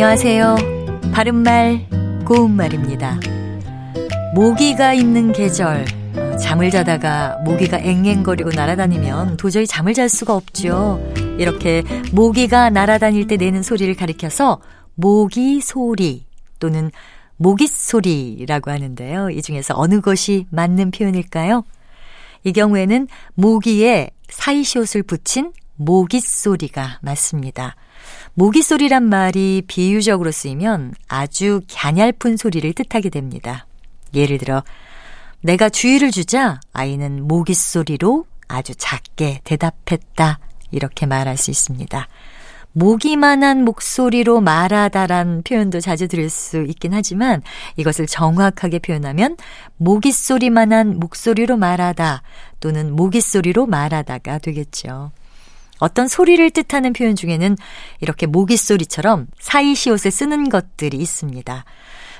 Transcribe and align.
안녕하세요. 0.00 0.54
바른말, 1.12 1.88
고운말입니다. 2.24 3.18
모기가 4.32 4.94
있는 4.94 5.32
계절, 5.32 5.84
어, 6.14 6.36
잠을 6.36 6.70
자다가 6.70 7.38
모기가 7.44 7.80
앵앵거리고 7.80 8.50
날아다니면 8.50 9.38
도저히 9.38 9.66
잠을 9.66 9.94
잘 9.94 10.08
수가 10.08 10.36
없죠. 10.36 11.02
이렇게 11.36 11.82
모기가 12.12 12.70
날아다닐 12.70 13.26
때 13.26 13.36
내는 13.36 13.64
소리를 13.64 13.92
가리켜서 13.96 14.60
모기 14.94 15.60
소리 15.60 16.26
또는 16.60 16.92
모기 17.36 17.66
소리라고 17.66 18.70
하는데요. 18.70 19.30
이 19.30 19.42
중에서 19.42 19.74
어느 19.76 20.00
것이 20.00 20.46
맞는 20.50 20.92
표현일까요? 20.92 21.64
이 22.44 22.52
경우에는 22.52 23.08
모기에 23.34 24.10
사이시옷을 24.28 25.02
붙인 25.02 25.52
모기 25.78 26.20
소리가 26.20 26.98
맞습니다. 27.00 27.76
모기 28.34 28.62
소리란 28.62 29.04
말이 29.04 29.62
비유적으로 29.66 30.30
쓰이면 30.30 30.94
아주 31.08 31.62
갸냘픈 31.72 32.36
소리를 32.36 32.70
뜻하게 32.74 33.10
됩니다. 33.10 33.66
예를 34.12 34.38
들어, 34.38 34.62
내가 35.40 35.68
주의를 35.68 36.10
주자 36.10 36.60
아이는 36.72 37.26
모기 37.26 37.54
소리로 37.54 38.26
아주 38.48 38.74
작게 38.74 39.40
대답했다. 39.44 40.40
이렇게 40.70 41.06
말할 41.06 41.36
수 41.36 41.50
있습니다. 41.50 42.08
모기만한 42.72 43.64
목소리로 43.64 44.40
말하다란 44.40 45.42
표현도 45.42 45.80
자주 45.80 46.06
들을 46.06 46.28
수 46.28 46.62
있긴 46.62 46.92
하지만 46.94 47.42
이것을 47.76 48.06
정확하게 48.06 48.80
표현하면 48.80 49.36
모기 49.76 50.12
소리만한 50.12 50.98
목소리로 50.98 51.56
말하다 51.56 52.22
또는 52.60 52.94
모기 52.94 53.20
소리로 53.20 53.66
말하다가 53.66 54.38
되겠죠. 54.38 55.10
어떤 55.78 56.08
소리를 56.08 56.50
뜻하는 56.50 56.92
표현 56.92 57.16
중에는 57.16 57.56
이렇게 58.00 58.26
모기 58.26 58.56
소리처럼 58.56 59.26
사이시옷을 59.38 60.10
쓰는 60.10 60.48
것들이 60.48 60.96
있습니다. 60.96 61.64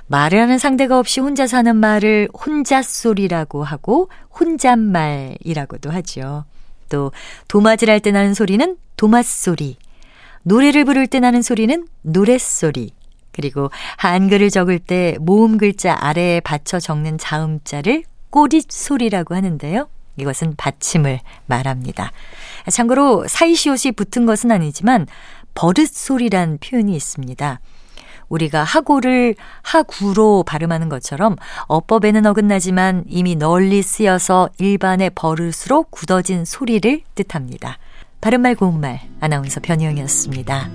말을 0.06 0.40
하는 0.40 0.58
상대가 0.58 0.98
없이 0.98 1.20
혼자 1.20 1.46
사는 1.46 1.76
말을 1.76 2.28
혼자 2.32 2.82
소리라고 2.82 3.62
하고 3.62 4.10
혼잣말이라고도 4.38 5.90
하죠. 5.90 6.44
또 6.88 7.12
도마질 7.48 7.90
할 7.90 8.00
때 8.00 8.10
나는 8.10 8.32
소리는 8.32 8.76
도마소리, 8.96 9.76
노래를 10.42 10.84
부를 10.84 11.06
때 11.06 11.20
나는 11.20 11.42
소리는 11.42 11.86
노랫소리, 12.02 12.92
그리고 13.32 13.70
한글을 13.98 14.50
적을 14.50 14.78
때 14.78 15.16
모음 15.20 15.58
글자 15.58 15.96
아래에 16.00 16.40
받쳐 16.40 16.80
적는 16.80 17.18
자음자를 17.18 18.04
꼬릿소리라고 18.30 19.34
하는데요. 19.34 19.88
이것은 20.16 20.56
받침을 20.56 21.20
말합니다. 21.46 22.10
참고로 22.70 23.26
사이시옷이 23.28 23.92
붙은 23.96 24.26
것은 24.26 24.50
아니지만 24.50 25.06
버릇소리란 25.54 26.58
표현이 26.58 26.94
있습니다. 26.94 27.60
우리가 28.28 28.62
하고를 28.62 29.34
하구로 29.62 30.44
발음하는 30.46 30.88
것처럼 30.88 31.36
어법에는 31.66 32.26
어긋나지만 32.26 33.04
이미 33.08 33.36
널리 33.36 33.82
쓰여서 33.82 34.50
일반의 34.58 35.10
버릇으로 35.14 35.84
굳어진 35.90 36.44
소리를 36.44 37.02
뜻합니다. 37.14 37.78
바른말 38.20 38.54
고운말 38.56 39.00
아나운서 39.20 39.60
변희영이었습니다. 39.60 40.68